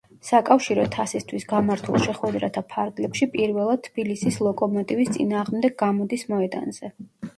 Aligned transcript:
საკავშირო 0.27 0.83
თასისთვის 0.95 1.43
გამართულ 1.51 1.99
შეხვედრათა 2.07 2.63
ფარგლებში 2.75 3.27
პირველად 3.35 3.85
თბილისის 3.91 4.41
„ლოკომოტივის“ 4.49 5.13
წინააღმდეგ 5.19 5.77
გამოდის 5.85 6.25
მოედანზე. 6.33 6.95